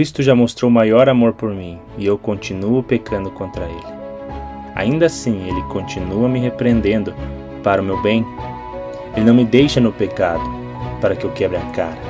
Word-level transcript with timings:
Cristo 0.00 0.22
já 0.22 0.34
mostrou 0.34 0.70
maior 0.70 1.10
amor 1.10 1.34
por 1.34 1.50
mim 1.50 1.78
e 1.98 2.06
eu 2.06 2.16
continuo 2.16 2.82
pecando 2.82 3.30
contra 3.30 3.66
ele. 3.66 3.86
Ainda 4.74 5.04
assim, 5.04 5.46
ele 5.46 5.62
continua 5.64 6.26
me 6.26 6.40
repreendendo 6.40 7.14
para 7.62 7.82
o 7.82 7.84
meu 7.84 8.00
bem. 8.00 8.24
Ele 9.14 9.26
não 9.26 9.34
me 9.34 9.44
deixa 9.44 9.78
no 9.78 9.92
pecado 9.92 10.42
para 11.02 11.14
que 11.14 11.26
eu 11.26 11.32
quebre 11.34 11.58
a 11.58 11.70
cara. 11.72 12.00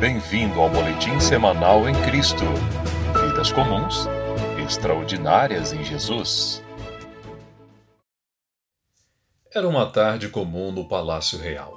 Bem-vindo 0.00 0.60
ao 0.60 0.68
Boletim 0.68 1.20
Semanal 1.20 1.88
em 1.88 1.94
Cristo. 2.02 2.42
Vidas 3.24 3.52
comuns, 3.52 4.08
extraordinárias 4.66 5.72
em 5.72 5.84
Jesus. 5.84 6.64
Era 9.54 9.68
uma 9.68 9.86
tarde 9.86 10.28
comum 10.28 10.72
no 10.72 10.88
Palácio 10.88 11.38
Real. 11.38 11.72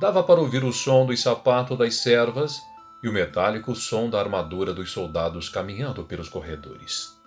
Dava 0.00 0.24
para 0.24 0.40
ouvir 0.40 0.64
o 0.64 0.72
som 0.72 1.06
dos 1.06 1.22
sapatos 1.22 1.78
das 1.78 1.94
servas 1.94 2.68
e 3.02 3.08
o 3.08 3.12
metálico 3.12 3.74
som 3.74 4.08
da 4.10 4.20
armadura 4.20 4.72
dos 4.72 4.90
soldados 4.90 5.48
caminhando 5.48 6.04
pelos 6.04 6.28
corredores. 6.28 7.18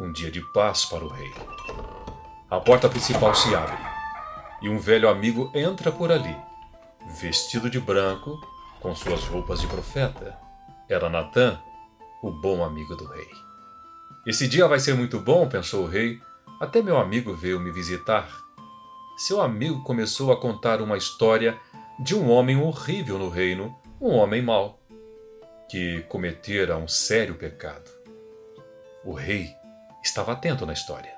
Um 0.00 0.12
dia 0.12 0.30
de 0.30 0.40
paz 0.52 0.84
para 0.84 1.04
o 1.04 1.08
rei. 1.08 1.32
A 2.50 2.60
porta 2.60 2.88
principal 2.88 3.34
se 3.34 3.54
abre 3.54 3.76
e 4.60 4.68
um 4.68 4.78
velho 4.78 5.08
amigo 5.08 5.50
entra 5.54 5.90
por 5.90 6.12
ali, 6.12 6.36
vestido 7.20 7.68
de 7.68 7.80
branco, 7.80 8.40
com 8.80 8.94
suas 8.94 9.24
roupas 9.24 9.60
de 9.60 9.66
profeta. 9.66 10.36
Era 10.88 11.08
Natã, 11.08 11.58
o 12.22 12.30
bom 12.30 12.64
amigo 12.64 12.94
do 12.96 13.06
rei. 13.06 13.28
Esse 14.26 14.46
dia 14.46 14.68
vai 14.68 14.78
ser 14.78 14.94
muito 14.94 15.18
bom, 15.18 15.48
pensou 15.48 15.84
o 15.84 15.88
rei. 15.88 16.20
Até 16.60 16.80
meu 16.80 16.96
amigo 16.96 17.34
veio 17.34 17.58
me 17.58 17.72
visitar 17.72 18.28
seu 19.16 19.40
amigo 19.40 19.84
começou 19.84 20.32
a 20.32 20.36
contar 20.36 20.80
uma 20.80 20.96
história 20.96 21.56
de 21.98 22.12
um 22.12 22.28
homem 22.28 22.56
horrível 22.56 23.18
no 23.18 23.28
reino, 23.28 23.72
um 24.00 24.10
homem 24.10 24.42
mau, 24.42 24.81
que 25.72 26.02
cometera 26.02 26.76
um 26.76 26.86
sério 26.86 27.34
pecado. 27.34 27.90
O 29.02 29.14
rei 29.14 29.56
estava 30.04 30.32
atento 30.32 30.66
na 30.66 30.74
história, 30.74 31.14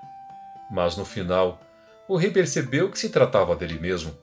mas 0.71 0.97
no 0.97 1.05
final 1.05 1.61
o 2.07 2.15
rei 2.15 2.31
percebeu 2.31 2.89
que 2.89 2.97
se 2.97 3.09
tratava 3.09 3.57
dele 3.57 3.81
mesmo. 3.81 4.17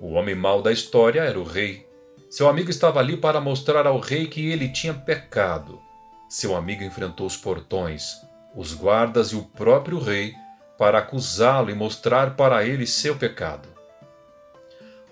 O 0.00 0.12
homem 0.12 0.36
mau 0.36 0.62
da 0.62 0.70
história 0.70 1.22
era 1.22 1.40
o 1.40 1.42
rei. 1.42 1.88
Seu 2.30 2.48
amigo 2.48 2.70
estava 2.70 3.00
ali 3.00 3.16
para 3.16 3.40
mostrar 3.40 3.84
ao 3.84 3.98
rei 3.98 4.28
que 4.28 4.48
ele 4.48 4.68
tinha 4.68 4.94
pecado. 4.94 5.82
Seu 6.28 6.54
amigo 6.54 6.84
enfrentou 6.84 7.26
os 7.26 7.36
portões, 7.36 8.12
os 8.54 8.72
guardas 8.72 9.32
e 9.32 9.34
o 9.34 9.42
próprio 9.42 9.98
rei 9.98 10.34
para 10.78 11.00
acusá-lo 11.00 11.68
e 11.68 11.74
mostrar 11.74 12.36
para 12.36 12.64
ele 12.64 12.86
seu 12.86 13.16
pecado. 13.16 13.68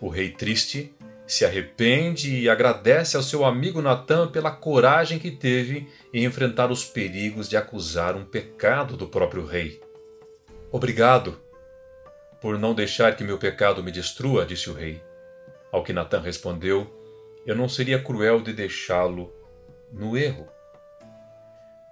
O 0.00 0.08
rei 0.08 0.30
triste 0.30 0.94
se 1.27 1.45
arrepende 1.45 2.39
e 2.39 2.49
agradece 2.49 3.17
ao 3.17 3.23
seu 3.23 3.45
amigo 3.45 3.83
Natã 3.83 4.29
pela 4.29 4.51
coragem 4.51 5.19
que 5.19 5.31
teve 5.31 5.89
em 6.15 6.25
enfrentar 6.25 6.71
os 6.71 6.85
perigos 6.85 7.49
de 7.49 7.57
acusar 7.57 8.15
um 8.15 8.25
pecado 8.25 8.97
do 8.97 9.09
próprio 9.09 9.45
rei. 9.45 9.81
Obrigado 10.71 11.41
por 12.41 12.59
não 12.59 12.75
deixar 12.75 13.17
que 13.17 13.25
meu 13.25 13.39
pecado 13.39 13.83
me 13.83 13.91
destrua, 13.91 14.47
disse 14.47 14.71
o 14.71 14.75
rei. 14.75 15.03
Ao 15.73 15.83
que 15.83 15.93
Natã 15.93 16.21
respondeu: 16.21 16.87
Eu 17.45 17.57
não 17.57 17.69
seria 17.69 18.03
cruel 18.03 18.41
de 18.41 18.53
deixá-lo 18.53 19.33
no 19.93 20.17
erro. 20.17 20.47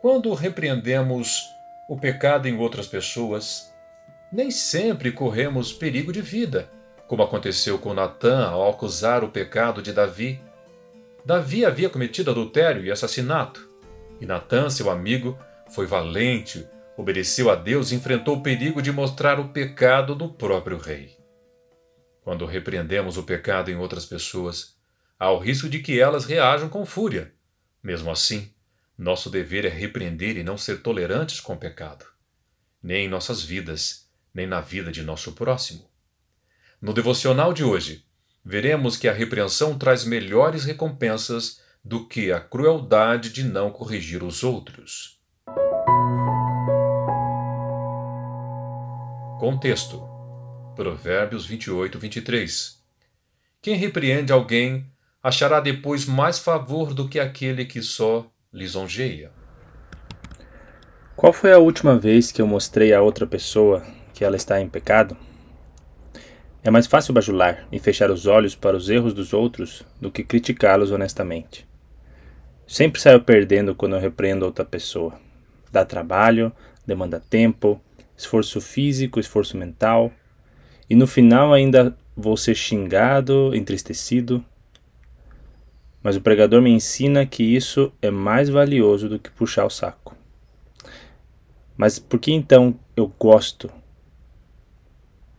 Quando 0.01 0.33
repreendemos 0.35 1.43
o 1.89 1.99
pecado 1.99 2.47
em 2.47 2.57
outras 2.57 2.87
pessoas, 2.87 3.73
nem 4.31 4.51
sempre 4.51 5.11
corremos 5.11 5.73
perigo 5.73 6.13
de 6.13 6.21
vida, 6.21 6.71
como 7.15 7.23
aconteceu 7.23 7.79
com 7.79 7.95
Natã 7.95 8.49
ao 8.49 8.69
acusar 8.69 9.23
o 9.23 9.29
pecado 9.29 9.81
de 9.81 9.93
Davi. 9.93 10.43
Davi 11.25 11.65
havia 11.65 11.89
cometido 11.89 12.33
adultério 12.33 12.85
e 12.85 12.91
assassinato, 12.91 13.71
e 14.21 14.27
Natã, 14.27 14.69
seu 14.69 14.91
amigo, 14.91 15.39
foi 15.71 15.87
valente, 15.87 16.67
obedeceu 16.97 17.51
a 17.51 17.55
Deus 17.55 17.93
e 17.93 17.95
enfrentou 17.95 18.39
o 18.39 18.43
perigo 18.43 18.83
de 18.83 18.91
mostrar 18.91 19.39
o 19.39 19.51
pecado 19.51 20.13
do 20.17 20.29
próprio 20.29 20.77
rei. 20.77 21.17
Quando 22.21 22.47
repreendemos 22.47 23.17
o 23.17 23.23
pecado 23.23 23.71
em 23.71 23.77
outras 23.77 24.05
pessoas, 24.05 24.77
há 25.17 25.31
o 25.31 25.39
risco 25.39 25.69
de 25.69 25.79
que 25.79 26.01
elas 26.01 26.25
reajam 26.25 26.69
com 26.69 26.85
fúria. 26.85 27.33
Mesmo 27.81 28.11
assim, 28.11 28.51
nosso 28.99 29.31
dever 29.31 29.65
é 29.65 29.69
repreender 29.69 30.37
e 30.37 30.43
não 30.43 30.59
ser 30.59 30.83
tolerantes 30.83 31.39
com 31.39 31.53
o 31.53 31.59
pecado, 31.59 32.05
nem 32.83 33.07
em 33.07 33.09
nossas 33.09 33.41
vidas, 33.41 34.11
nem 34.35 34.49
na 34.49 34.61
vida 34.61 34.91
de 34.91 35.05
nosso 35.05 35.31
próximo. 35.31 35.94
No 36.81 36.93
devocional 36.93 37.53
de 37.53 37.65
hoje, 37.65 38.05
veremos 38.45 38.97
que 38.97 39.09
a 39.09 39.13
repreensão 39.13 39.79
traz 39.79 40.05
melhores 40.05 40.65
recompensas 40.65 41.61
do 41.85 42.07
que 42.07 42.33
a 42.33 42.41
crueldade 42.41 43.31
de 43.31 43.45
não 43.45 43.71
corrigir 43.71 44.23
os 44.23 44.43
outros. 44.43 45.21
Contexto: 49.39 50.03
Provérbios 50.75 51.47
28, 51.47 51.99
23. 51.99 52.83
Quem 53.61 53.77
repreende 53.77 54.33
alguém 54.33 54.87
achará 55.23 55.61
depois 55.61 56.05
mais 56.05 56.39
favor 56.39 56.93
do 56.93 57.09
que 57.09 57.19
aquele 57.19 57.65
que 57.65 57.83
só 57.83 58.31
lisonjeia. 58.53 59.31
Qual 61.17 61.33
foi 61.33 61.53
a 61.53 61.59
última 61.59 61.99
vez 61.99 62.31
que 62.31 62.43
eu 62.43 62.47
mostrei 62.47 62.93
a 62.93 63.01
outra 63.01 63.27
pessoa 63.27 63.83
que 64.13 64.25
ela 64.25 64.37
está 64.37 64.61
em 64.61 64.69
pecado? 64.69 65.17
É 66.65 66.71
mais 66.71 66.87
fácil 66.87 67.15
bajular 67.15 67.69
e 67.71 67.79
fechar 67.79 68.11
os 68.11 68.27
olhos 68.27 68.57
para 68.57 68.77
os 68.77 68.89
erros 68.89 69.13
dos 69.13 69.33
outros 69.33 69.85
do 70.01 70.11
que 70.11 70.25
criticá-los 70.25 70.91
honestamente. 70.91 71.69
Sempre 72.67 73.01
saio 73.01 73.21
perdendo 73.21 73.75
quando 73.75 73.95
eu 73.95 74.01
repreendo 74.01 74.47
outra 74.47 74.65
pessoa. 74.65 75.13
Dá 75.71 75.85
trabalho, 75.85 76.51
demanda 76.87 77.21
tempo, 77.21 77.81
esforço 78.17 78.61
físico, 78.61 79.21
esforço 79.21 79.57
mental, 79.57 80.11
e 80.89 80.97
no 80.97 81.07
final 81.07 81.53
ainda 81.53 81.95
vou 82.17 82.37
ser 82.37 82.55
xingado, 82.55 83.55
entristecido 83.55 84.45
mas 86.05 86.17
o 86.17 86.21
pregador 86.21 86.61
me 86.61 86.69
ensina 86.69 87.25
que 87.25 87.43
isso 87.43 87.91
é 88.03 88.11
mais 88.11 88.51
valioso 88.51 89.09
do 89.09 89.19
que 89.19 89.31
puxar 89.31 89.65
o 89.65 89.71
saco. 89.71 90.15
Mas 91.79 91.99
por 91.99 92.21
que 92.21 92.31
então 92.31 92.79
eu 92.95 93.11
gosto 93.19 93.73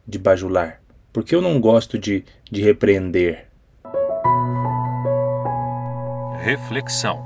de 0.08 0.18
bajular? 0.18 0.82
Por 1.16 1.24
que 1.24 1.34
eu 1.34 1.42
não 1.42 1.62
gosto 1.62 1.98
de, 1.98 2.26
de 2.52 2.62
repreender? 2.62 3.48
Reflexão: 6.44 7.26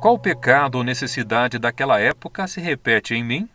Qual 0.00 0.16
pecado 0.16 0.76
ou 0.78 0.84
necessidade 0.84 1.58
daquela 1.58 1.98
época 1.98 2.46
se 2.46 2.60
repete 2.60 3.12
em 3.12 3.24
mim? 3.24 3.48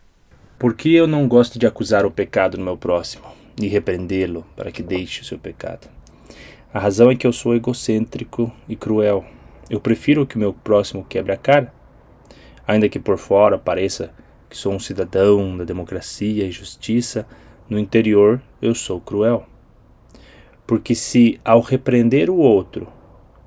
Por 0.58 0.74
que 0.74 0.94
eu 0.94 1.06
não 1.06 1.26
gosto 1.26 1.58
de 1.58 1.66
acusar 1.66 2.04
o 2.04 2.10
pecado 2.10 2.58
no 2.58 2.64
meu 2.64 2.76
próximo 2.76 3.24
e 3.58 3.66
repreendê-lo 3.66 4.44
para 4.54 4.70
que 4.70 4.82
deixe 4.82 5.22
o 5.22 5.24
seu 5.24 5.38
pecado? 5.38 5.88
A 6.70 6.78
razão 6.78 7.10
é 7.10 7.16
que 7.16 7.26
eu 7.26 7.32
sou 7.32 7.54
egocêntrico 7.54 8.52
e 8.68 8.76
cruel. 8.76 9.24
Eu 9.70 9.80
prefiro 9.80 10.26
que 10.26 10.36
o 10.36 10.38
meu 10.38 10.52
próximo 10.52 11.02
quebre 11.02 11.32
a 11.32 11.36
cara, 11.38 11.72
ainda 12.68 12.90
que 12.90 12.98
por 12.98 13.16
fora 13.16 13.56
pareça 13.56 14.12
que 14.50 14.56
sou 14.56 14.74
um 14.74 14.78
cidadão 14.78 15.56
da 15.56 15.64
democracia 15.64 16.44
e 16.44 16.52
justiça, 16.52 17.26
no 17.68 17.78
interior 17.78 18.40
eu 18.60 18.74
sou 18.74 19.00
cruel. 19.00 19.46
Porque 20.66 20.94
se 20.94 21.40
ao 21.44 21.60
repreender 21.60 22.28
o 22.30 22.36
outro 22.36 22.88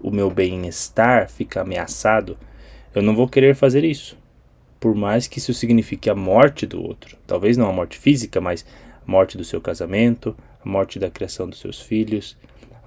o 0.01 0.11
meu 0.11 0.29
bem-estar 0.29 1.29
fica 1.29 1.61
ameaçado, 1.61 2.37
eu 2.95 3.01
não 3.01 3.15
vou 3.15 3.27
querer 3.27 3.55
fazer 3.55 3.83
isso. 3.83 4.17
Por 4.79 4.95
mais 4.95 5.27
que 5.27 5.39
isso 5.39 5.53
signifique 5.53 6.09
a 6.09 6.15
morte 6.15 6.65
do 6.65 6.81
outro, 6.81 7.17
talvez 7.27 7.57
não 7.57 7.69
a 7.69 7.73
morte 7.73 7.97
física, 7.97 8.39
mas 8.39 8.65
a 9.05 9.11
morte 9.11 9.37
do 9.37 9.43
seu 9.43 9.59
casamento, 9.59 10.35
a 10.63 10.69
morte 10.69 10.97
da 10.97 11.09
criação 11.09 11.49
dos 11.49 11.59
seus 11.59 11.81
filhos, 11.81 12.37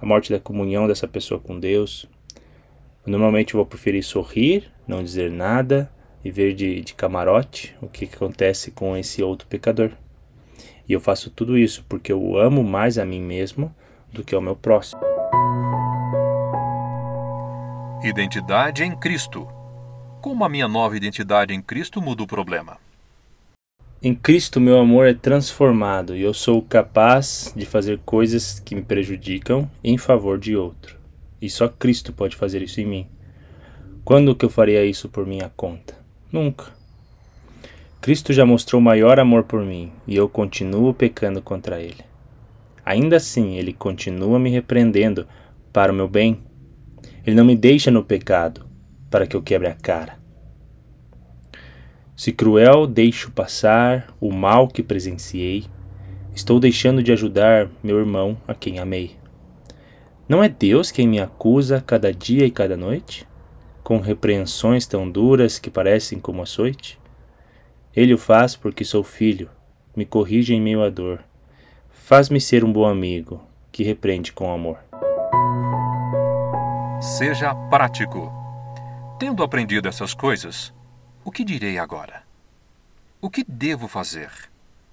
a 0.01 0.05
morte 0.05 0.33
da 0.33 0.39
comunhão 0.39 0.87
dessa 0.87 1.07
pessoa 1.07 1.39
com 1.39 1.59
Deus. 1.59 2.09
Eu 3.05 3.11
normalmente 3.11 3.53
vou 3.53 3.65
preferir 3.65 4.03
sorrir, 4.03 4.71
não 4.87 5.03
dizer 5.03 5.31
nada 5.31 5.91
e 6.25 6.31
ver 6.31 6.53
de, 6.53 6.81
de 6.81 6.93
camarote 6.93 7.75
o 7.81 7.87
que, 7.87 8.05
acontece 8.05 8.71
com 8.71 8.97
esse 8.97 9.21
outro 9.21 9.47
pecador. 9.47 9.91
E 10.87 10.93
eu 10.93 10.99
faço 10.99 11.29
tudo 11.29 11.57
isso 11.57 11.85
porque 11.87 12.11
eu 12.11 12.37
amo 12.37 12.63
mais 12.63 12.97
a 12.97 13.05
mim 13.05 13.21
mesmo 13.21 13.73
do 14.11 14.23
que 14.23 14.35
ao 14.35 14.41
meu 14.41 14.55
próximo. 14.55 15.01
Identidade 18.03 18.83
em 18.83 18.95
Cristo. 18.97 19.47
Como 20.21 20.43
a 20.43 20.49
minha 20.49 20.67
nova 20.67 20.95
identidade 20.97 21.53
em 21.53 21.61
Cristo 21.61 22.01
muda 22.01 22.23
o 22.23 22.27
problema? 22.27 22.77
Em 24.01 24.13
Cristo, 24.13 24.59
meu 24.59 24.77
amor 24.79 25.07
é 25.07 25.13
transformado 25.13 26.13
e 26.13 26.21
eu 26.21 26.33
sou 26.33 26.61
capaz 26.61 27.53
de 27.55 27.65
fazer 27.65 27.99
coisas 28.05 28.59
que 28.59 28.75
me 28.75 28.81
prejudicam 28.81 29.71
em 29.81 29.97
favor 29.97 30.37
de 30.37 30.57
outro. 30.57 30.97
E 31.41 31.49
só 31.49 31.69
Cristo 31.69 32.11
pode 32.11 32.35
fazer 32.35 32.61
isso 32.61 32.81
em 32.81 32.85
mim. 32.85 33.07
Quando 34.03 34.35
que 34.35 34.43
eu 34.43 34.49
faria 34.49 34.83
isso 34.83 35.07
por 35.07 35.25
minha 35.25 35.49
conta? 35.55 35.97
Nunca. 36.29 36.73
Cristo 38.03 38.33
já 38.33 38.45
mostrou 38.45 38.81
maior 38.81 39.17
amor 39.17 39.43
por 39.45 39.63
mim 39.63 39.89
e 40.05 40.13
eu 40.13 40.27
continuo 40.27 40.93
pecando 40.93 41.41
contra 41.41 41.79
ele. 41.79 42.03
Ainda 42.83 43.15
assim, 43.15 43.55
ele 43.55 43.71
continua 43.71 44.37
me 44.37 44.49
repreendendo 44.49 45.25
para 45.71 45.89
o 45.89 45.95
meu 45.95 46.09
bem. 46.09 46.37
Ele 47.25 47.33
não 47.33 47.45
me 47.45 47.55
deixa 47.55 47.89
no 47.89 48.03
pecado 48.03 48.65
para 49.09 49.25
que 49.25 49.37
eu 49.37 49.41
quebre 49.41 49.69
a 49.69 49.73
cara. 49.73 50.19
Se 52.13 52.33
cruel 52.33 52.85
deixo 52.85 53.31
passar 53.31 54.13
o 54.19 54.33
mal 54.33 54.67
que 54.67 54.83
presenciei, 54.83 55.63
estou 56.35 56.59
deixando 56.59 57.01
de 57.01 57.13
ajudar 57.13 57.69
meu 57.81 57.97
irmão 57.97 58.35
a 58.45 58.53
quem 58.53 58.79
amei. 58.79 59.15
Não 60.27 60.43
é 60.43 60.49
Deus 60.49 60.91
quem 60.91 61.07
me 61.07 61.21
acusa 61.21 61.79
cada 61.79 62.11
dia 62.11 62.45
e 62.45 62.51
cada 62.51 62.75
noite, 62.75 63.25
com 63.81 64.01
repreensões 64.01 64.85
tão 64.85 65.09
duras 65.09 65.57
que 65.57 65.69
parecem 65.69 66.19
como 66.19 66.41
açoite? 66.41 67.01
Ele 67.95 68.13
o 68.13 68.17
faz 68.17 68.55
porque 68.55 68.83
sou 68.83 69.03
filho, 69.03 69.51
me 69.95 70.03
corrige 70.03 70.53
em 70.53 70.61
meio 70.61 70.83
à 70.83 70.89
dor. 70.89 71.23
Faz-me 71.91 72.41
ser 72.41 72.63
um 72.63 72.73
bom 72.73 72.85
amigo, 72.85 73.39
que 73.71 73.83
repreende 73.83 74.33
com 74.33 74.51
amor. 74.51 74.79
Seja 76.99 77.53
prático. 77.69 78.31
Tendo 79.19 79.43
aprendido 79.43 79.87
essas 79.87 80.13
coisas, 80.15 80.73
o 81.23 81.31
que 81.31 81.43
direi 81.43 81.77
agora? 81.77 82.23
O 83.21 83.29
que 83.29 83.43
devo 83.47 83.87
fazer? 83.87 84.31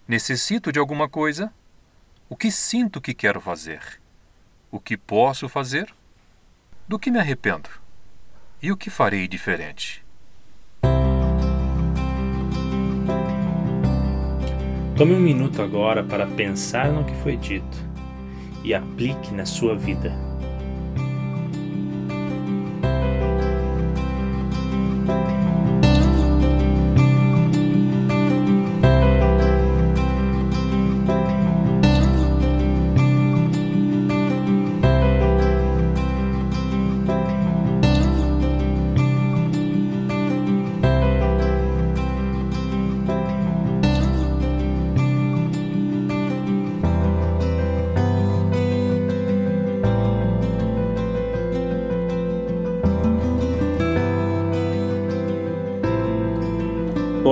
Necessito 0.06 0.70
de 0.70 0.78
alguma 0.78 1.08
coisa? 1.08 1.52
O 2.28 2.36
que 2.36 2.50
sinto 2.50 3.00
que 3.00 3.14
quero 3.14 3.40
fazer? 3.40 3.80
O 4.70 4.78
que 4.78 4.96
posso 4.96 5.48
fazer? 5.48 5.92
Do 6.86 6.98
que 6.98 7.10
me 7.10 7.18
arrependo? 7.18 7.70
E 8.62 8.70
o 8.70 8.76
que 8.76 8.90
farei 8.90 9.26
diferente? 9.26 10.04
Tome 15.00 15.14
um 15.14 15.18
minuto 15.18 15.62
agora 15.62 16.04
para 16.04 16.26
pensar 16.26 16.92
no 16.92 17.06
que 17.06 17.14
foi 17.22 17.34
dito 17.34 17.78
e 18.62 18.74
aplique 18.74 19.32
na 19.32 19.46
sua 19.46 19.74
vida. 19.74 20.29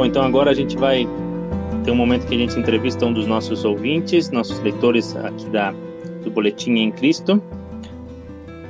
Então 0.09 0.23
agora 0.23 0.51
a 0.51 0.55
gente 0.55 0.75
vai 0.75 1.07
ter 1.85 1.91
um 1.91 1.95
momento 1.95 2.27
que 2.27 2.35
a 2.35 2.39
gente 2.39 2.59
entrevista 2.59 3.05
um 3.05 3.13
dos 3.13 3.27
nossos 3.27 3.63
ouvintes, 3.63 4.31
nossos 4.31 4.59
leitores 4.61 5.15
aqui 5.15 5.51
da, 5.51 5.71
do 6.25 6.31
Boletim 6.31 6.77
em 6.77 6.91
Cristo. 6.91 7.43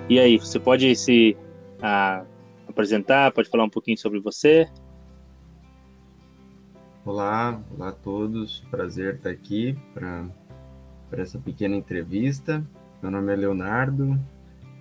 E 0.08 0.19
aí, 0.19 0.37
você 0.37 0.58
pode 0.58 0.96
se 0.96 1.37
a, 1.81 2.25
apresentar, 2.69 3.31
pode 3.31 3.49
falar 3.49 3.62
um 3.62 3.70
pouquinho 3.70 3.96
sobre 3.96 4.19
você? 4.19 4.69
Olá, 7.05 7.61
olá 7.73 7.91
a 7.91 7.93
todos, 7.93 8.67
prazer 8.69 9.14
estar 9.14 9.31
aqui 9.31 9.79
para 9.94 10.26
essa 11.12 11.38
pequena 11.38 11.76
entrevista. 11.76 12.67
Meu 13.00 13.12
nome 13.12 13.32
é 13.32 13.37
Leonardo, 13.37 14.19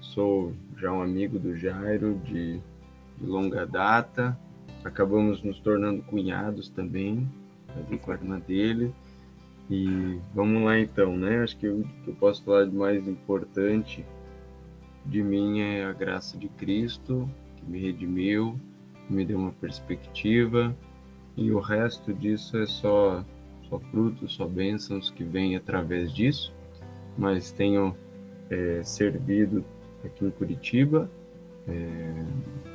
sou 0.01 0.53
já 0.75 0.91
um 0.91 1.03
amigo 1.03 1.37
do 1.37 1.55
Jairo 1.55 2.19
de, 2.25 2.59
de 3.19 3.25
longa 3.25 3.63
data, 3.63 4.35
acabamos 4.83 5.41
nos 5.43 5.59
tornando 5.59 6.01
cunhados 6.03 6.69
também, 6.69 7.27
com 8.01 8.11
a 8.11 8.15
irmã 8.15 8.39
dele. 8.39 8.93
E 9.69 10.19
vamos 10.33 10.63
lá 10.63 10.79
então, 10.79 11.17
né? 11.17 11.43
Acho 11.43 11.57
que 11.57 11.67
o 11.67 11.83
que 12.03 12.09
eu 12.09 12.15
posso 12.15 12.43
falar 12.43 12.65
de 12.65 12.75
mais 12.75 13.05
importante 13.07 14.05
de 15.05 15.21
mim 15.21 15.59
é 15.59 15.85
a 15.85 15.93
graça 15.93 16.37
de 16.37 16.47
Cristo, 16.49 17.29
que 17.57 17.65
me 17.65 17.79
redimiu, 17.79 18.59
que 19.05 19.13
me 19.13 19.25
deu 19.25 19.37
uma 19.37 19.51
perspectiva, 19.51 20.75
e 21.35 21.51
o 21.51 21.59
resto 21.59 22.13
disso 22.13 22.57
é 22.57 22.65
só, 22.65 23.23
só 23.69 23.79
frutos, 23.79 24.33
só 24.33 24.45
bênçãos 24.45 25.09
que 25.09 25.23
vêm 25.23 25.55
através 25.55 26.13
disso. 26.13 26.53
Mas 27.17 27.51
tenho 27.51 27.95
é, 28.49 28.81
servido 28.83 29.63
aqui 30.03 30.25
em 30.25 30.31
Curitiba, 30.31 31.09
é, 31.67 32.07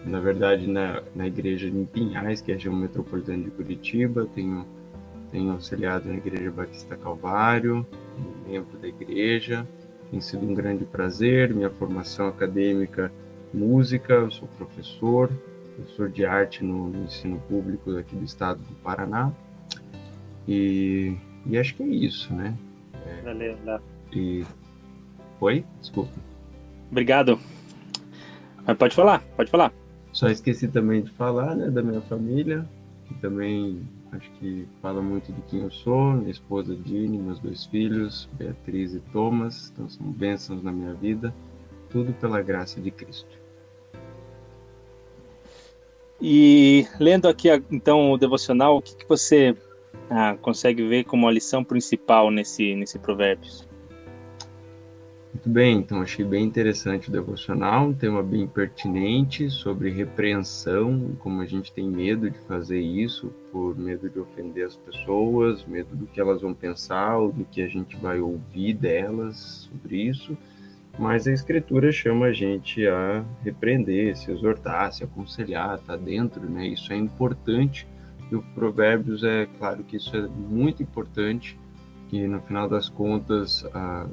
na 0.04 0.20
verdade, 0.20 0.66
na, 0.66 1.02
na 1.14 1.26
igreja 1.26 1.68
em 1.68 1.84
Pinhais, 1.84 2.40
que 2.40 2.50
é 2.50 2.54
a 2.54 2.56
região 2.56 2.74
metropolitana 2.74 3.44
de 3.44 3.50
Curitiba, 3.50 4.28
tenho, 4.34 4.66
tenho 5.30 5.52
auxiliado 5.52 6.08
na 6.08 6.14
Igreja 6.14 6.50
Batista 6.50 6.96
Calvário, 6.96 7.86
membro 8.46 8.76
da 8.78 8.88
igreja, 8.88 9.66
tem 10.10 10.20
sido 10.20 10.44
um 10.46 10.54
grande 10.54 10.84
prazer. 10.84 11.54
Minha 11.54 11.70
formação 11.70 12.28
acadêmica, 12.28 13.12
música, 13.54 14.12
eu 14.12 14.30
sou 14.30 14.48
professor, 14.58 15.30
professor 15.76 16.10
de 16.10 16.26
arte 16.26 16.64
no, 16.64 16.88
no 16.88 17.04
ensino 17.04 17.40
público 17.48 17.96
aqui 17.96 18.14
do 18.14 18.24
estado 18.24 18.58
do 18.58 18.74
Paraná. 18.82 19.32
E, 20.46 21.16
e 21.46 21.56
acho 21.56 21.74
que 21.74 21.82
é 21.82 21.86
isso, 21.86 22.34
né? 22.34 22.54
É, 23.06 23.22
Valeu, 23.22 23.56
Léo. 23.64 23.80
E... 24.12 24.44
Oi? 25.40 25.64
Desculpa. 25.80 26.12
Obrigado. 26.90 27.38
Mas 28.66 28.76
pode 28.76 28.94
falar, 28.94 29.22
pode 29.36 29.50
falar. 29.50 29.72
Só 30.12 30.28
esqueci 30.28 30.68
também 30.68 31.02
de 31.02 31.10
falar, 31.12 31.54
né, 31.54 31.70
da 31.70 31.82
minha 31.82 32.00
família, 32.02 32.68
que 33.06 33.14
também 33.14 33.80
acho 34.12 34.30
que 34.32 34.68
fala 34.80 35.00
muito 35.00 35.32
de 35.32 35.40
quem 35.42 35.62
eu 35.62 35.70
sou, 35.70 36.12
minha 36.12 36.30
esposa 36.30 36.76
Dini, 36.76 37.18
meus 37.18 37.38
dois 37.38 37.64
filhos, 37.64 38.28
Beatriz 38.34 38.94
e 38.94 39.00
Thomas, 39.12 39.70
então 39.72 39.88
são 39.88 40.06
bênçãos 40.06 40.62
na 40.62 40.70
minha 40.70 40.92
vida, 40.92 41.34
tudo 41.88 42.12
pela 42.14 42.42
graça 42.42 42.80
de 42.80 42.90
Cristo. 42.90 43.40
E 46.20 46.86
lendo 47.00 47.26
aqui 47.26 47.48
então 47.70 48.12
o 48.12 48.18
devocional, 48.18 48.76
o 48.76 48.82
que, 48.82 48.94
que 48.94 49.08
você 49.08 49.56
ah, 50.08 50.36
consegue 50.40 50.86
ver 50.86 51.04
como 51.04 51.26
a 51.26 51.32
lição 51.32 51.64
principal 51.64 52.30
nesse, 52.30 52.76
nesse 52.76 52.98
Provérbios? 52.98 53.66
Muito 55.42 55.54
bem, 55.54 55.78
então 55.78 56.00
achei 56.00 56.24
bem 56.24 56.44
interessante 56.44 57.08
o 57.08 57.12
devocional, 57.12 57.88
um 57.88 57.92
tema 57.92 58.22
bem 58.22 58.46
pertinente 58.46 59.50
sobre 59.50 59.90
repreensão, 59.90 61.16
como 61.18 61.40
a 61.40 61.46
gente 61.46 61.72
tem 61.72 61.90
medo 61.90 62.30
de 62.30 62.38
fazer 62.46 62.78
isso, 62.78 63.32
por 63.50 63.76
medo 63.76 64.08
de 64.08 64.20
ofender 64.20 64.64
as 64.64 64.76
pessoas, 64.76 65.64
medo 65.64 65.96
do 65.96 66.06
que 66.06 66.20
elas 66.20 66.42
vão 66.42 66.54
pensar 66.54 67.16
ou 67.16 67.32
do 67.32 67.44
que 67.44 67.60
a 67.60 67.66
gente 67.66 67.96
vai 67.96 68.20
ouvir 68.20 68.74
delas 68.74 69.68
sobre 69.68 70.06
isso. 70.06 70.38
Mas 70.96 71.26
a 71.26 71.32
Escritura 71.32 71.90
chama 71.90 72.26
a 72.26 72.32
gente 72.32 72.86
a 72.86 73.24
repreender, 73.42 74.16
se 74.16 74.30
exortar, 74.30 74.92
se 74.92 75.02
aconselhar, 75.02 75.76
tá 75.80 75.96
dentro, 75.96 76.48
né? 76.48 76.68
Isso 76.68 76.92
é 76.92 76.96
importante. 76.96 77.84
E 78.30 78.36
o 78.36 78.42
Provérbios 78.54 79.24
é 79.24 79.48
claro 79.58 79.82
que 79.82 79.96
isso 79.96 80.16
é 80.16 80.24
muito 80.28 80.84
importante, 80.84 81.58
que 82.08 82.28
no 82.28 82.40
final 82.42 82.68
das 82.68 82.88
contas 82.88 83.66
a 83.74 84.06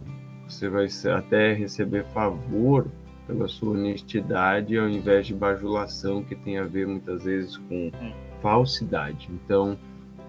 você 0.49 0.69
vai 0.69 0.87
até 1.15 1.53
receber 1.53 2.05
favor 2.05 2.87
pela 3.27 3.47
sua 3.47 3.71
honestidade 3.71 4.77
ao 4.77 4.89
invés 4.89 5.27
de 5.27 5.33
bajulação 5.33 6.23
que 6.23 6.35
tem 6.35 6.57
a 6.57 6.63
ver 6.63 6.87
muitas 6.87 7.23
vezes 7.23 7.57
com 7.57 7.91
hum. 8.01 8.11
falsidade. 8.41 9.29
Então, 9.31 9.77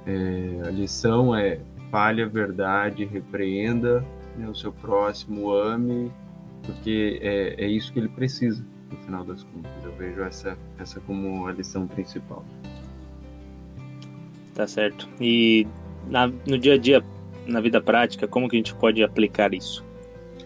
é, 0.07 0.61
a 0.67 0.71
lição 0.71 1.35
é 1.35 1.61
fale 1.91 2.23
a 2.23 2.27
verdade, 2.27 3.05
repreenda 3.05 4.05
né, 4.37 4.49
o 4.49 4.55
seu 4.55 4.73
próximo, 4.73 5.53
ame, 5.53 6.11
porque 6.63 7.19
é, 7.23 7.65
é 7.65 7.67
isso 7.67 7.93
que 7.93 7.99
ele 7.99 8.09
precisa, 8.09 8.65
no 8.91 8.97
final 8.99 9.25
das 9.25 9.43
contas. 9.43 9.73
Eu 9.83 9.93
vejo 9.93 10.23
essa, 10.23 10.57
essa 10.79 11.01
como 11.01 11.47
a 11.47 11.53
lição 11.53 11.87
principal. 11.87 12.45
Tá 14.55 14.67
certo. 14.67 15.09
E 15.21 15.67
na, 16.09 16.29
no 16.29 16.59
dia 16.59 16.75
a 16.75 16.79
dia, 16.79 17.03
na 17.47 17.61
vida 17.61 17.81
prática, 17.81 18.29
como 18.29 18.49
que 18.49 18.57
a 18.57 18.59
gente 18.59 18.75
pode 18.75 19.03
aplicar 19.03 19.53
isso? 19.55 19.85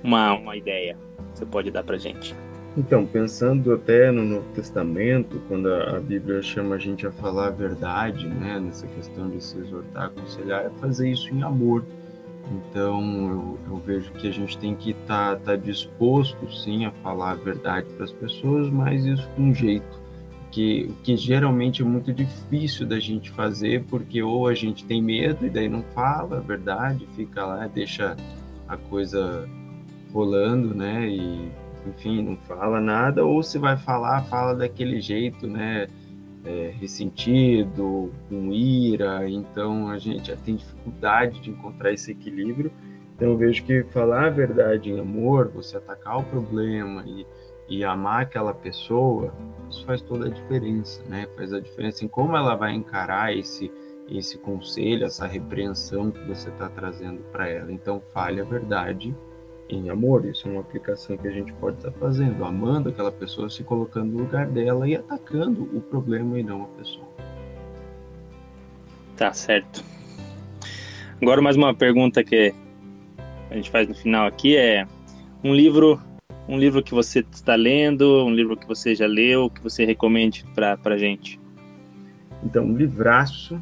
Uma, 0.05 0.35
uma 0.35 0.57
ideia 0.57 0.97
que 1.33 1.39
você 1.39 1.47
pode 1.47 1.71
dar 1.71 1.83
para 1.83 1.97
gente? 1.97 2.37
Então, 2.77 3.07
pensando 3.07 3.73
até 3.73 4.11
no 4.11 4.25
Novo 4.25 4.47
Testamento, 4.53 5.41
quando 5.49 5.73
a 5.73 6.01
Bíblia 6.01 6.43
chama 6.43 6.75
a 6.75 6.79
gente 6.79 7.07
a 7.07 7.13
falar 7.13 7.47
a 7.47 7.51
verdade, 7.51 8.29
né, 8.29 8.59
nessa 8.59 8.87
questão 8.89 9.31
de 9.31 9.43
se 9.43 9.57
exortar, 9.59 10.07
aconselhar, 10.07 10.67
é 10.67 10.71
fazer 10.81 11.09
isso 11.09 11.33
em 11.33 11.43
amor. 11.43 11.85
Então, 12.51 13.29
eu, 13.29 13.59
eu 13.71 13.77
vejo 13.79 14.13
que 14.13 14.29
a 14.29 14.33
gente 14.33 14.59
tem 14.59 14.75
que 14.75 14.91
estar 14.91 15.37
tá, 15.37 15.43
tá 15.45 15.57
disposto, 15.57 16.53
sim, 16.53 16.85
a 16.85 16.91
falar 16.91 17.31
a 17.31 17.35
verdade 17.37 17.87
para 17.95 18.05
as 18.05 18.13
pessoas, 18.13 18.69
mas 18.69 19.07
isso 19.07 19.29
com 19.37 19.55
jeito. 19.55 20.03
Que, 20.51 20.93
que 21.03 21.17
geralmente 21.17 21.83
é 21.83 21.85
muito 21.85 22.13
difícil 22.13 22.87
da 22.87 23.01
gente 23.01 23.31
fazer, 23.31 23.85
porque 23.85 24.23
ou 24.23 24.47
a 24.47 24.55
gente 24.55 24.85
tem 24.85 25.01
medo 25.01 25.47
e 25.47 25.51
daí 25.51 25.69
não 25.69 25.83
fala 25.95 26.39
a 26.39 26.41
verdade, 26.41 27.09
fica 27.17 27.45
lá, 27.45 27.67
deixa 27.67 28.17
a 28.69 28.77
coisa 28.77 29.49
rolando, 30.15 30.73
né? 30.73 31.09
E 31.09 31.53
enfim, 31.87 32.23
não 32.23 32.37
fala 32.37 32.81
nada, 32.81 33.25
ou 33.25 33.43
se 33.43 33.59
vai 33.59 33.77
falar, 33.77 34.23
fala 34.25 34.55
daquele 34.55 35.01
jeito, 35.01 35.47
né? 35.47 35.89
É, 36.47 36.75
ressentido, 36.79 38.13
com 38.29 38.53
ira, 38.53 39.29
então 39.29 39.89
a 39.89 39.99
gente 39.99 40.29
já 40.29 40.37
tem 40.37 40.57
dificuldade 40.57 41.41
de 41.41 41.51
encontrar 41.51 41.93
esse 41.93 42.13
equilíbrio. 42.13 42.71
Então 43.17 43.29
eu 43.29 43.37
vejo 43.37 43.65
que 43.65 43.83
falar 43.85 44.27
a 44.27 44.31
verdade 44.31 44.91
em 44.91 45.01
amor, 45.01 45.49
você 45.49 45.79
atacar 45.79 46.19
o 46.19 46.25
problema 46.25 47.03
e, 47.07 47.27
e 47.69 47.83
amar 47.83 48.23
aquela 48.23 48.53
pessoa, 48.53 49.33
isso 49.71 49.87
faz 49.87 50.03
toda 50.03 50.27
a 50.27 50.31
diferença, 50.31 51.03
né? 51.09 51.27
Faz 51.35 51.53
a 51.53 51.61
diferença 51.61 52.05
em 52.05 52.09
como 52.09 52.37
ela 52.37 52.55
vai 52.55 52.75
encarar 52.75 53.35
esse 53.37 53.71
esse 54.07 54.37
conselho, 54.37 55.07
essa 55.07 55.27
repreensão 55.27 56.11
que 56.11 56.23
você 56.29 56.51
está 56.51 56.69
trazendo 56.69 57.23
para 57.33 57.49
ela. 57.49 57.73
Então 57.73 58.03
fale 58.13 58.39
a 58.39 58.45
verdade 58.45 59.17
em 59.69 59.91
amor. 59.91 60.25
Isso 60.25 60.49
é 60.49 60.51
uma 60.51 60.61
aplicação 60.61 61.17
que 61.17 61.29
a 61.29 61.31
gente 61.31 61.53
pode 61.55 61.77
estar 61.79 61.91
tá 61.91 61.99
fazendo, 61.99 62.45
amando 62.45 62.89
aquela 62.89 63.13
pessoa, 63.13 63.49
se 63.49 63.63
colocando 63.63 64.13
no 64.13 64.19
lugar 64.19 64.47
dela 64.47 64.89
e 64.89 64.97
atacando 64.97 65.63
o 65.77 65.81
problema 65.81 66.39
e 66.39 66.43
não 66.43 66.65
a 66.65 66.67
pessoa. 66.79 67.07
Tá 69.17 69.33
certo. 69.33 69.85
Agora 71.23 71.41
mais 71.41 71.57
uma 71.57 71.75
pergunta 71.75 72.23
que 72.25 72.53
a 73.51 73.55
gente 73.55 73.71
faz 73.71 73.89
no 73.89 73.95
final 73.95 74.27
aqui 74.27 74.57
é 74.57 74.87
um 75.43 75.55
livro, 75.55 76.01
um 76.49 76.59
livro 76.59 76.83
que 76.83 76.93
você 76.93 77.21
está 77.31 77.55
lendo, 77.55 78.25
um 78.25 78.35
livro 78.35 78.57
que 78.57 78.67
você 78.67 78.95
já 78.95 79.07
leu, 79.07 79.49
que 79.49 79.63
você 79.63 79.85
recomende 79.85 80.45
para 80.55 80.79
a 80.85 80.99
gente. 80.99 81.41
Então, 82.43 82.65
um 82.65 82.77
livraço 82.77 83.61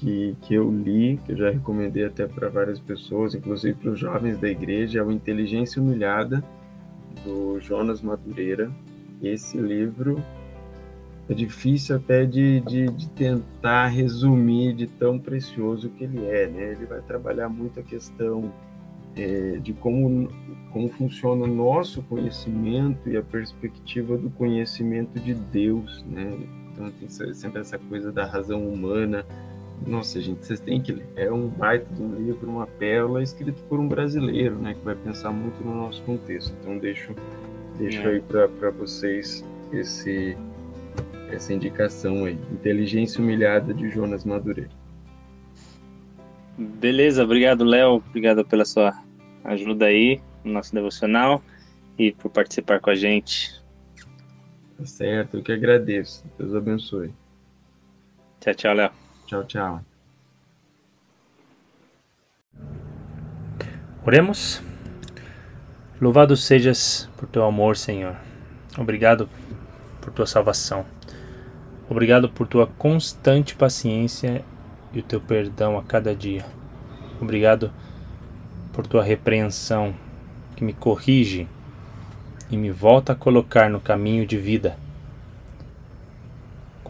que, 0.00 0.34
que 0.40 0.54
eu 0.54 0.70
li, 0.70 1.20
que 1.26 1.32
eu 1.32 1.36
já 1.36 1.50
recomendei 1.50 2.06
até 2.06 2.26
para 2.26 2.48
várias 2.48 2.80
pessoas, 2.80 3.34
inclusive 3.34 3.74
para 3.74 3.90
os 3.90 4.00
jovens 4.00 4.38
da 4.38 4.48
igreja, 4.48 5.00
é 5.00 5.02
o 5.02 5.10
Inteligência 5.10 5.80
Humilhada, 5.80 6.42
do 7.22 7.60
Jonas 7.60 8.00
Madureira. 8.00 8.70
Esse 9.22 9.58
livro 9.58 10.22
é 11.28 11.34
difícil 11.34 11.96
até 11.96 12.24
de, 12.24 12.60
de, 12.60 12.86
de, 12.86 13.10
tentar 13.10 13.88
resumir 13.88 14.72
de 14.74 14.86
tão 14.86 15.18
precioso 15.18 15.90
que 15.90 16.04
ele 16.04 16.24
é. 16.24 16.46
Né? 16.46 16.72
Ele 16.72 16.86
vai 16.86 17.02
trabalhar 17.02 17.50
muito 17.50 17.78
a 17.78 17.82
questão 17.82 18.50
é, 19.14 19.58
de 19.62 19.74
como, 19.74 20.30
como 20.72 20.88
funciona 20.88 21.44
o 21.44 21.46
nosso 21.46 22.02
conhecimento 22.04 23.10
e 23.10 23.18
a 23.18 23.22
perspectiva 23.22 24.16
do 24.16 24.30
conhecimento 24.30 25.20
de 25.20 25.34
Deus. 25.34 26.02
Né? 26.08 26.38
Então 26.72 26.90
tem 26.92 27.34
sempre 27.34 27.60
essa 27.60 27.78
coisa 27.78 28.10
da 28.10 28.24
razão 28.24 28.66
humana, 28.66 29.26
nossa, 29.86 30.20
gente, 30.20 30.44
vocês 30.44 30.60
têm 30.60 30.80
que 30.80 30.92
ler. 30.92 31.06
É 31.16 31.32
um 31.32 31.48
baita 31.48 31.86
de 31.94 32.02
um 32.02 32.14
livro, 32.14 32.48
uma 32.48 32.66
pérola, 32.66 33.22
escrito 33.22 33.62
por 33.64 33.78
um 33.80 33.88
brasileiro, 33.88 34.56
né? 34.56 34.74
Que 34.74 34.84
vai 34.84 34.94
pensar 34.94 35.30
muito 35.30 35.62
no 35.64 35.74
nosso 35.74 36.02
contexto. 36.02 36.54
Então, 36.60 36.78
deixo, 36.78 37.14
deixo 37.78 38.00
é. 38.00 38.06
aí 38.06 38.20
para 38.20 38.70
vocês 38.70 39.44
esse, 39.72 40.36
essa 41.30 41.52
indicação 41.52 42.24
aí. 42.24 42.38
Inteligência 42.52 43.20
Humilhada, 43.20 43.72
de 43.72 43.88
Jonas 43.88 44.24
Madureira. 44.24 44.70
Beleza, 46.58 47.24
obrigado, 47.24 47.64
Léo. 47.64 48.02
Obrigado 48.06 48.44
pela 48.44 48.64
sua 48.64 48.92
ajuda 49.44 49.86
aí 49.86 50.20
no 50.44 50.52
nosso 50.52 50.74
devocional 50.74 51.42
e 51.98 52.12
por 52.12 52.30
participar 52.30 52.80
com 52.80 52.90
a 52.90 52.94
gente. 52.94 53.60
Tá 54.76 54.84
certo, 54.84 55.38
eu 55.38 55.42
que 55.42 55.52
agradeço. 55.52 56.24
Deus 56.38 56.54
abençoe. 56.54 57.12
Tchau, 58.40 58.54
tchau, 58.54 58.74
Léo. 58.74 59.09
Tchau, 59.30 59.44
tchau. 59.44 59.80
Oremos. 64.04 64.60
Louvado 66.00 66.36
sejas 66.36 67.08
por 67.16 67.28
teu 67.28 67.44
amor, 67.44 67.76
Senhor. 67.76 68.16
Obrigado 68.76 69.28
por 70.00 70.12
tua 70.12 70.26
salvação. 70.26 70.84
Obrigado 71.88 72.28
por 72.28 72.48
tua 72.48 72.66
constante 72.66 73.54
paciência 73.54 74.44
e 74.92 74.98
o 74.98 75.02
teu 75.04 75.20
perdão 75.20 75.78
a 75.78 75.84
cada 75.84 76.12
dia. 76.12 76.44
Obrigado 77.20 77.72
por 78.72 78.84
tua 78.84 79.04
repreensão 79.04 79.94
que 80.56 80.64
me 80.64 80.72
corrige 80.72 81.46
e 82.50 82.56
me 82.56 82.72
volta 82.72 83.12
a 83.12 83.16
colocar 83.16 83.70
no 83.70 83.80
caminho 83.80 84.26
de 84.26 84.36
vida. 84.36 84.76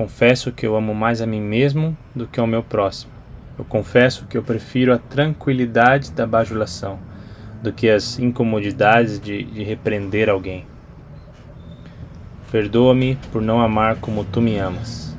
Confesso 0.01 0.51
que 0.51 0.67
eu 0.67 0.75
amo 0.77 0.95
mais 0.95 1.21
a 1.21 1.27
mim 1.27 1.43
mesmo 1.43 1.95
do 2.15 2.27
que 2.27 2.41
ao 2.41 2.47
meu 2.47 2.63
próximo. 2.63 3.13
Eu 3.59 3.67
confesso 3.67 4.25
que 4.25 4.39
eu 4.39 4.43
prefiro 4.43 4.95
a 4.95 4.99
tranquilidade 4.99 6.11
da 6.13 6.27
bajulação 6.27 6.99
do 7.63 7.71
que 7.71 7.87
as 7.87 8.19
incomodidades 8.19 9.21
de, 9.21 9.43
de 9.43 9.63
repreender 9.63 10.31
alguém. 10.31 10.65
Perdoa-me 12.51 13.19
por 13.31 13.43
não 13.43 13.61
amar 13.61 13.97
como 13.97 14.25
tu 14.25 14.41
me 14.41 14.57
amas. 14.57 15.15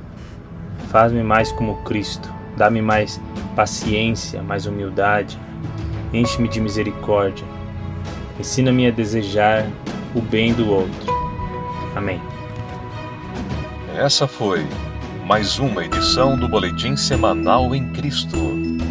Faz-me 0.90 1.22
mais 1.22 1.52
como 1.52 1.84
Cristo. 1.84 2.34
Dá-me 2.58 2.82
mais 2.82 3.22
paciência, 3.56 4.42
mais 4.42 4.66
humildade. 4.66 5.38
Enche-me 6.12 6.48
de 6.48 6.60
misericórdia. 6.60 7.46
Ensina-me 8.40 8.88
a 8.88 8.92
desejar 8.92 9.64
o 10.16 10.22
bem 10.22 10.56
do 10.56 10.68
outro. 10.68 11.14
Amém. 11.96 12.20
Essa 13.96 14.26
foi 14.26 14.66
mais 15.26 15.60
uma 15.60 15.84
edição 15.84 16.38
do 16.38 16.48
Boletim 16.48 16.96
Semanal 16.96 17.76
em 17.76 17.90
Cristo. 17.90 18.38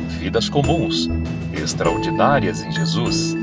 Vidas 0.09 0.49
comuns, 0.49 1.09
extraordinárias 1.53 2.63
em 2.63 2.71
Jesus. 2.71 3.35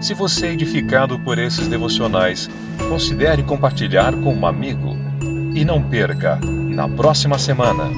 Se 0.00 0.14
você 0.14 0.46
é 0.46 0.52
edificado 0.52 1.18
por 1.18 1.36
esses 1.36 1.66
devocionais, 1.66 2.48
considere 2.88 3.42
compartilhar 3.42 4.12
com 4.12 4.32
um 4.32 4.46
amigo. 4.46 4.96
E 5.52 5.64
não 5.64 5.82
perca, 5.82 6.38
na 6.44 6.88
próxima 6.88 7.38
semana. 7.38 7.90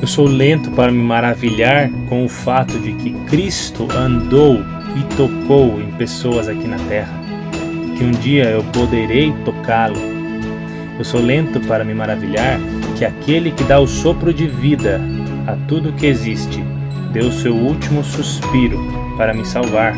Eu 0.00 0.06
sou 0.06 0.26
lento 0.26 0.70
para 0.72 0.92
me 0.92 1.02
maravilhar 1.02 1.90
com 2.08 2.24
o 2.24 2.28
fato 2.28 2.78
de 2.78 2.92
que 2.92 3.12
Cristo 3.26 3.88
andou 3.90 4.60
e 4.94 5.14
tocou 5.16 5.80
em 5.80 5.90
pessoas 5.92 6.48
aqui 6.48 6.68
na 6.68 6.78
terra. 6.86 7.18
Que 7.96 8.04
um 8.04 8.10
dia 8.10 8.50
eu 8.50 8.62
poderei 8.64 9.32
tocá-lo 9.44 10.11
eu 11.02 11.04
sou 11.04 11.20
lento 11.20 11.58
para 11.62 11.82
me 11.82 11.92
maravilhar 11.92 12.60
que 12.96 13.04
aquele 13.04 13.50
que 13.50 13.64
dá 13.64 13.80
o 13.80 13.88
sopro 13.88 14.32
de 14.32 14.46
vida 14.46 15.00
a 15.48 15.56
tudo 15.66 15.92
que 15.94 16.06
existe 16.06 16.62
deu 17.12 17.32
seu 17.32 17.56
último 17.56 18.04
suspiro 18.04 18.78
para 19.16 19.34
me 19.34 19.44
salvar 19.44 19.96